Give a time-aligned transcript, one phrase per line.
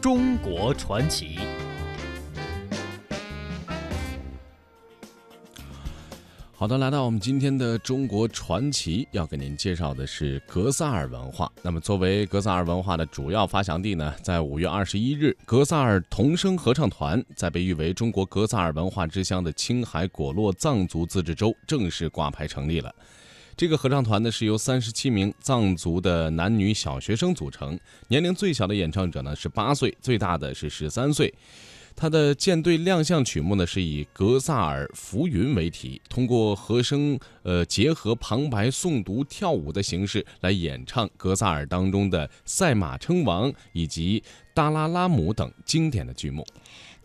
[0.00, 1.38] 中国传奇。
[6.54, 11.50] 好的，来到我们今天的中国传奇，要给您介绍的是格萨尔文化。
[11.62, 22.94] 那么，作为格萨尔文化的主要发祥地呢，在五月二十一日，格萨尔童声合唱团在被誉为中国格萨尔文化之乡的青海果洛藏族自治州正式挂牌成立了。
[23.58, 27.76] 这个合唱团呢，是由三十七名藏族的男女小学生组成，
[28.06, 31.34] 年龄最小的演唱者呢是八岁，最大的是十三岁。
[31.96, 44.22] 他的舰队亮相曲目呢，是以格萨尔浮云为题，通过和声呃结合旁白诵读跳舞的形式来演唱格萨尔当中的赛马称王以及
[44.54, 46.46] 达拉拉姆等经典的剧目。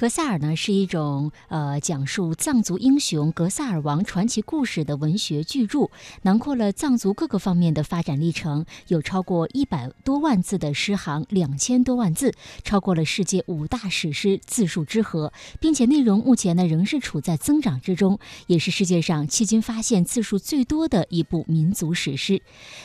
[0.00, 5.90] 格萨尔呢是一种呃讲述藏族英雄格萨尔王传奇故事的文学巨著，
[6.22, 12.32] 囊括了藏族各个方面的发展历程，有超过一百多万字的诗行，两千多万字，
[12.64, 22.40] 超过了世界五大史诗字数之和，并且内容目前呢仍是处在增长之中，也是世界上迄今发现字数最多的一部民族史诗。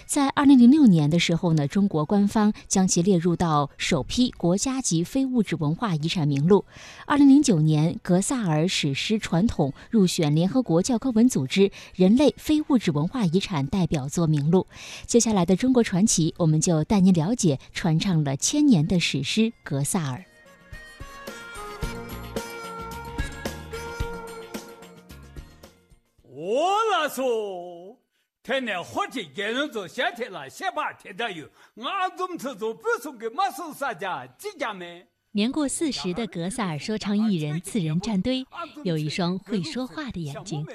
[0.06, 6.66] 在二零零六年的时候呢，中国官方将其列入到首批国家级非物质文化遗产名录。
[7.08, 14.66] 二零零九年，格萨尔史诗传统入选联合国教科文组织人类非物质文化遗产代表作名录。
[15.06, 20.18] 接下来的中国传奇，我们就带您了解传唱了千年的史诗《格萨尔》。
[26.24, 27.96] 我来说，
[28.42, 31.48] 天天火气给人做夏天了，先把天天有，
[31.84, 35.06] 俺总是做不送给马手三家几家没。
[35.36, 38.46] 年过四十的格萨尔说唱艺人次仁战堆，
[38.86, 40.66] 有一双会说话的眼睛。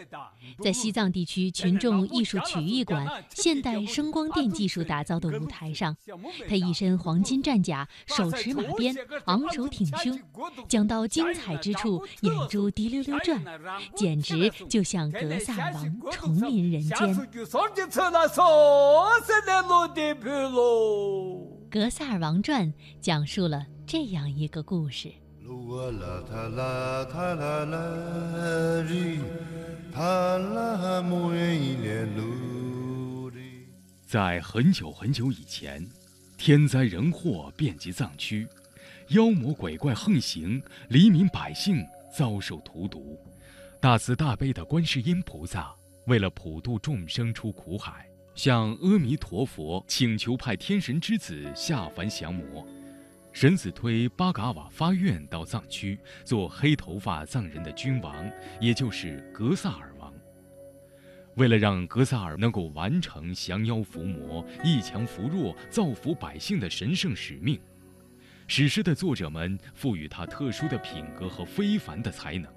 [0.62, 5.97] 在西藏地区群众艺术曲艺馆现代声光电技术打造的舞台上，
[6.47, 8.94] 他一身黄金战甲，手持马鞭，
[9.25, 10.20] 昂首挺胸，
[10.69, 13.42] 讲到精彩之处，眼珠滴溜溜转，
[13.97, 17.17] 简直就像格萨尔王重临人间。
[21.70, 22.67] 《格萨尔王传》
[23.01, 25.08] 讲述了这样一个故事：
[34.05, 35.89] 在很久很久以前，
[36.36, 38.45] 天灾人祸遍及藏区，
[39.11, 43.17] 妖魔鬼怪横行，黎民百姓遭受荼毒。
[43.80, 45.73] 大慈大悲的观世音菩萨
[46.09, 48.10] 为了普度众生出苦海。
[48.42, 52.67] 向阿弥陀佛请求派天神之子下凡降魔，
[53.34, 60.11] 神子推巴嘎瓦发愿到藏区做黑头发藏人的君王，也就是格萨尔王。
[61.34, 67.61] 为了让格萨尔能够完成降妖伏魔、一强扶弱、造福百姓的神圣使命，
[68.46, 72.50] 史诗的作者们赋予他特殊的品格和非凡的才能。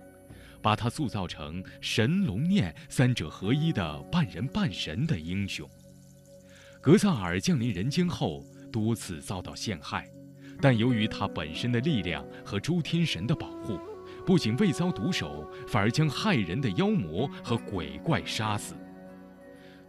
[0.63, 5.69] 把他塑造成神龙念三者合一的半人半神的英雄。
[6.81, 10.09] 格萨尔降临人间后，多次遭到陷害，
[10.61, 13.77] 但由于他本身的力量和诸天神的保护，
[14.25, 18.73] 不仅未遭毒手，反而将害人的妖魔和鬼怪杀死。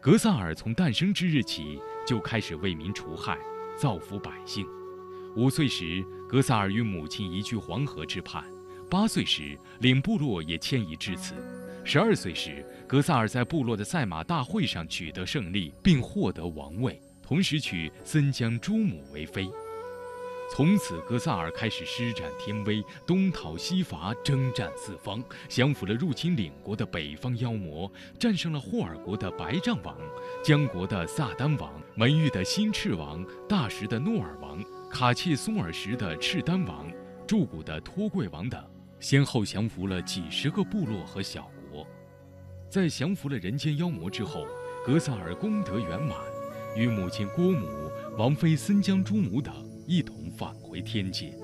[0.01, 3.39] 格萨尔从诞生之日起就开始为民除害，
[3.79, 4.67] 造福百姓。
[5.37, 8.45] 五岁时，格萨尔与母亲移居黄河之畔。
[8.95, 11.35] 八岁时，领部落也迁移至此。
[11.83, 19.51] 十二岁时，格萨尔在部落的赛马大会上取得胜利，并获得王位，同时娶森江朱母为妃。
[20.49, 29.99] 从此，格萨尔开始施展天威，东讨西伐，征战四方，降服了入侵领国的北方妖魔，战胜了霍尔国的白杖王、
[30.45, 36.89] 江国的萨丹王、门域的新赤王、大石的诺尔王、卡切松尔石的赤丹王、
[37.27, 38.65] 柱谷的托贵王等。
[39.05, 41.87] 先后降服了几十个部落和小国，
[42.71, 44.47] 在降服了人间妖魔之后，
[44.83, 46.17] 格萨尔功德圆满，
[46.75, 47.69] 与母亲郭母、
[48.17, 49.55] 王妃森江珠母等
[49.87, 51.39] 一同返回天界。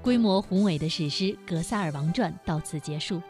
[0.00, 3.20] 规模宏伟的史诗《格萨尔王传》到此结束。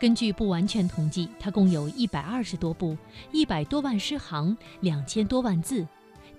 [0.00, 2.98] 根据不完全统计，它共有一百二十多部，
[3.30, 5.86] 一百多万诗行，两千多万字。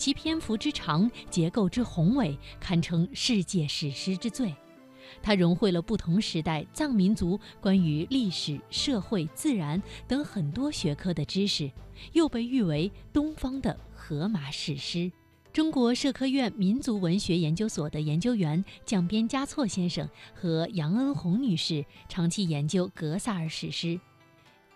[0.03, 4.53] 其篇幅之长，结构之宏伟，堪称世界史诗之最。
[5.21, 11.71] 它融汇了不同时代藏民族关于历史、社会、自然等很多学科的知识，
[12.11, 15.09] 又被誉为东方的荷马史诗。
[15.53, 23.97] 中国社科院民族文学研究所的研究员蒋边嘉措先生和杨恩红女士长期研究格萨尔史诗。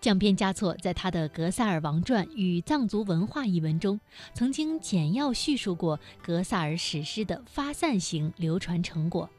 [0.08, 4.00] 降边嘉措在他的《格萨尔王传与藏族文化》一文中，
[4.34, 9.30] 曾经简要叙述过格萨尔史诗的发散型流传成果。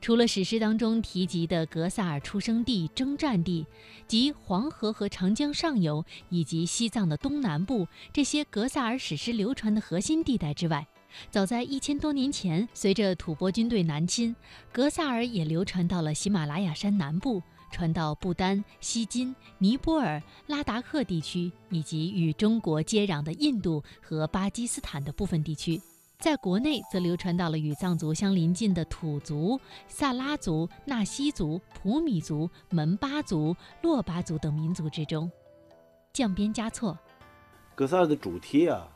[0.00, 3.66] 除了史诗当中提及的格萨尔出生地、征战地，
[4.06, 10.88] 及黄河和长江上游以及西藏的东南部这些格萨尔史诗流传的核心地带之外，
[11.30, 14.34] 早在一千多年前，随着吐蕃军队南侵，
[14.72, 25.80] 格萨尔也流传到了喜马拉雅山南部，传到不丹、锡金、尼泊尔、拉达克地区，以及与中国接壤的印度和巴基斯坦的部分地区。
[26.18, 35.30] 在国内，则流传到了与藏族相邻近的土族、萨拉族、纳西族、普米族、门巴族、珞巴族等民族之中。
[36.12, 36.98] 降边加措，
[37.76, 38.88] 格萨尔的主题啊，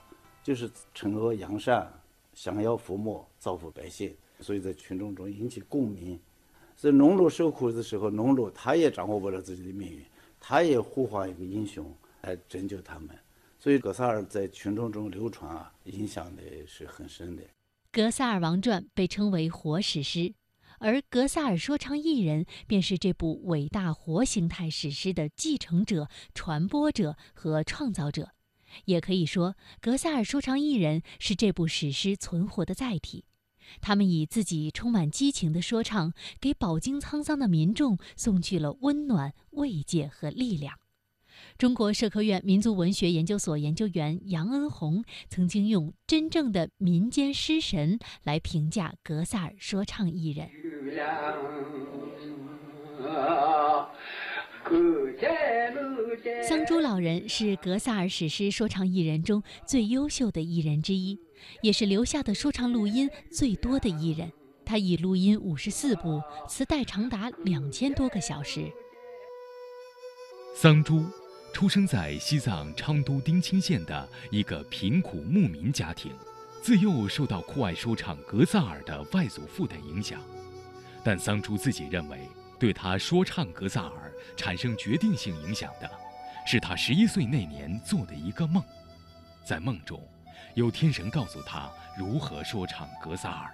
[0.43, 1.89] 就是惩恶扬善、
[2.35, 6.19] 降妖伏魔、造福百姓，所以在群众中引起共鸣。
[6.83, 10.05] 在农奴受苦的时候，农奴他也掌握不了自己的命运，
[10.41, 13.17] 他也呼唤一个英雄来拯救他们。
[13.57, 17.43] 所以，格萨尔在群众中流传啊，影响的是很深的。
[17.93, 20.35] 《格萨尔王传》被称为活史诗，
[20.81, 28.31] 而格萨尔说唱艺人便是这部伟大活形态史诗的继承者、传播者和创造者。
[28.87, 33.25] 也可以说，格萨尔说唱艺人是这部史诗存活的载体。
[33.81, 40.79] 他们以自己充满激情的说唱，给饱经沧桑的民众送去了温暖、慰藉和力量。
[41.59, 50.51] 中国社科院民族文学研究所研究员杨恩红曾经用“真正的民间诗神”来评价格萨尔说唱艺人。
[56.43, 61.19] 桑珠老人是格萨尔史诗说唱艺人中最优秀的艺人之一，
[61.61, 64.31] 也是留下的说唱录音最多的艺人。
[64.65, 68.71] 他已录音五十四部，磁带长达两千多个小时。
[70.55, 71.05] 桑珠。
[71.55, 76.11] 出生在西藏昌都丁青县的一个贫苦牧民家庭，
[76.63, 80.19] 自幼受到酷爱说唱格萨尔的外祖父的影响，
[81.05, 82.27] 但桑珠自己认为，
[82.59, 85.91] 对他说唱格萨尔产生决定性影响的，
[86.47, 88.65] 是他十一岁那年做的一个梦，
[89.45, 90.03] 在梦中，
[90.55, 93.51] 有天神告诉他如何说唱格萨尔。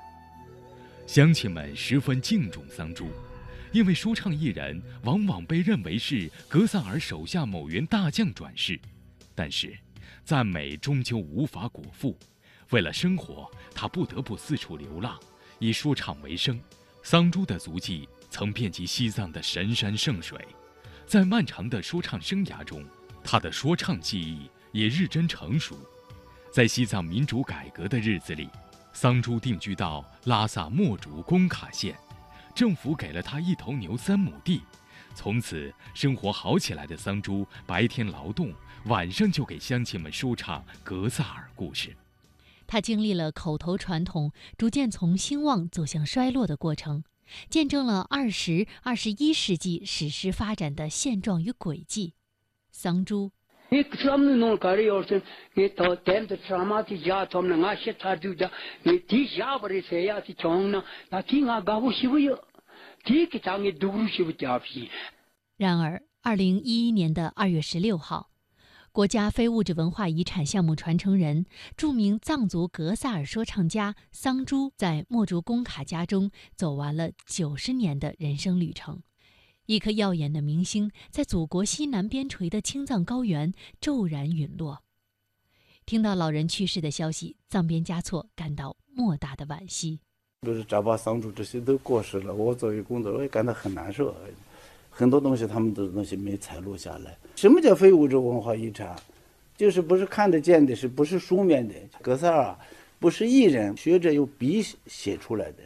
[1.06, 3.10] 乡亲们十分敬重桑珠。
[3.70, 8.80] 因为说唱艺人往往被认为是格萨尔手下某员大将转世，
[9.34, 9.76] 但是
[10.24, 12.18] 赞美终究无法果腹。
[12.70, 15.20] 为了生活，他不得不四处流浪，
[15.58, 16.58] 以说唱为生。
[17.02, 20.38] 桑珠的足迹曾遍及西藏的神山圣水，
[21.06, 22.82] 在漫长的说唱生涯中，
[23.22, 25.78] 他的说唱技艺也日臻成熟。
[26.50, 28.48] 在西藏民主改革的日子里，
[28.92, 31.96] 桑珠定居到拉萨墨竹工卡县。
[32.54, 34.62] 政府给了他一头牛、三亩地，
[35.14, 38.52] 从此生活好起来的桑珠，白天劳动，
[38.86, 41.94] 晚上就给乡亲们说唱格萨尔故事。
[42.66, 47.04] 他经历了口头传统逐渐从兴旺走向衰落的过程，
[47.48, 52.14] 见证了二十、二十一世纪史诗发展的现状与轨迹。
[52.72, 53.30] 桑珠。
[65.58, 68.30] 然而，二零一一年的二月十六号，
[68.90, 71.44] 国家非物质文化遗产项目传承人、
[71.76, 79.02] 著名藏族格萨尔说唱家桑珠在墨竹工卡家中走完了九十年的人生旅程。
[79.68, 84.82] 一颗耀眼的明星在祖国西南边陲的青藏高原骤然陨落。
[85.84, 90.00] 听到老人去世的消息，藏边嘉措感到莫大的惋惜。
[90.46, 94.16] 就是扎巴桑珠这些都过世了，我作为工作我也感到很难受。
[94.88, 97.18] 很多东西他们的东西没采录下来。
[97.36, 98.96] 什么叫非物质文化遗产？
[99.54, 101.74] 就是不是看得见的，是不是书面的？
[102.00, 102.58] 格萨尔
[102.98, 105.58] 不是艺人学者用笔写出来的，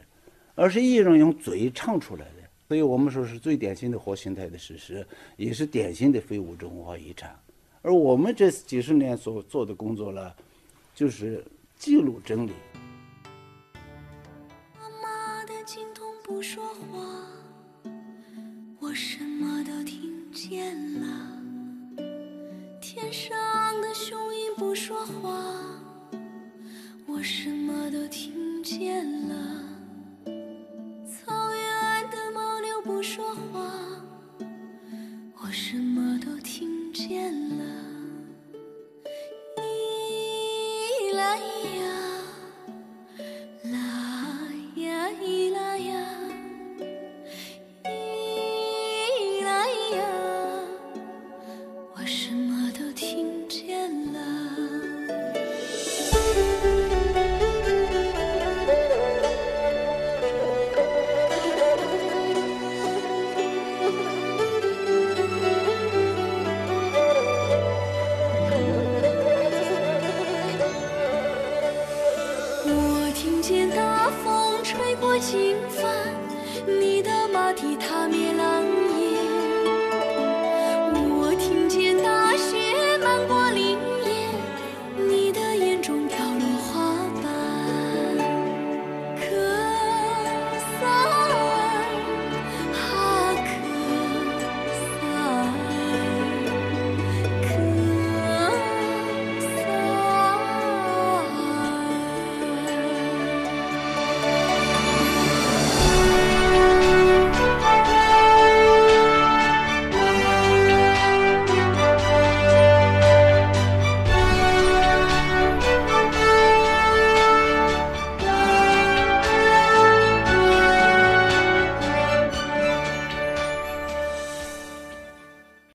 [0.56, 2.42] 而是艺人用嘴唱出来的。
[2.73, 7.38] 所以我们说是最典型的活形态的史诗，也是典型的非物质文化遗产。
[7.83, 10.33] 而我们这几十年所做的工作呢，
[10.95, 11.45] 就是
[11.76, 12.52] 记录真理。
[14.75, 17.26] 妈妈的经痛不说话，
[18.81, 21.43] 我什么都听见了。
[22.81, 23.38] 天上
[23.83, 25.72] 的雄鹰不说话，